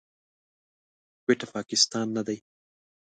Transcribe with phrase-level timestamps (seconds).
[1.23, 2.37] کويټه، پاکستان نه دی.